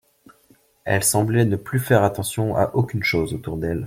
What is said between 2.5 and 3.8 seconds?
à aucune chose autour d'elle.